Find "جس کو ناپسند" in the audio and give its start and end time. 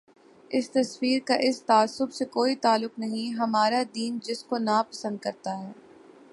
4.23-5.17